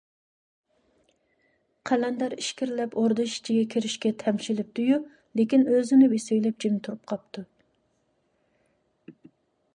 [1.89, 4.99] قەلەندەر ئىچكىرىلەپ ئوردا ئىچىگە كىرىشكە تەمشىلىپتۇ- يۇ،
[5.41, 7.47] لېكىن ئۆزىنى بېسىۋېلىپ جىم تۇرۇپ قاپتۇ.